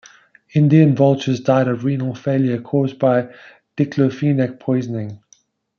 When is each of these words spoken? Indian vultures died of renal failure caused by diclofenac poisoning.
Indian 0.55 0.95
vultures 0.95 1.39
died 1.41 1.67
of 1.67 1.83
renal 1.83 2.15
failure 2.15 2.59
caused 2.59 2.97
by 2.97 3.27
diclofenac 3.77 4.59
poisoning. 4.59 5.21